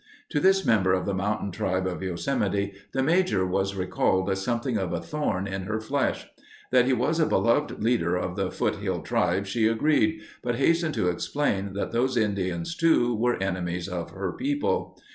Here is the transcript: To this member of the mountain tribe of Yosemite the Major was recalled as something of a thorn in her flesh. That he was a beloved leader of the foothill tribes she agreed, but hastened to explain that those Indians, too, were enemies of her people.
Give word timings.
To 0.29 0.39
this 0.39 0.65
member 0.65 0.93
of 0.93 1.05
the 1.05 1.13
mountain 1.13 1.51
tribe 1.51 1.85
of 1.85 2.01
Yosemite 2.01 2.73
the 2.91 3.03
Major 3.03 3.45
was 3.45 3.75
recalled 3.75 4.31
as 4.31 4.41
something 4.41 4.75
of 4.75 4.93
a 4.93 4.99
thorn 4.99 5.45
in 5.45 5.65
her 5.65 5.79
flesh. 5.79 6.25
That 6.71 6.85
he 6.87 6.93
was 6.93 7.19
a 7.19 7.27
beloved 7.27 7.83
leader 7.83 8.15
of 8.15 8.35
the 8.35 8.49
foothill 8.49 9.03
tribes 9.03 9.47
she 9.49 9.67
agreed, 9.67 10.21
but 10.41 10.55
hastened 10.55 10.95
to 10.95 11.09
explain 11.09 11.73
that 11.73 11.91
those 11.91 12.17
Indians, 12.17 12.75
too, 12.75 13.15
were 13.15 13.37
enemies 13.43 13.87
of 13.87 14.09
her 14.09 14.31
people. 14.31 14.97